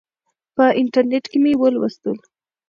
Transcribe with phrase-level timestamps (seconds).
[0.55, 2.17] په انټرنیټ کې مې ولوستل.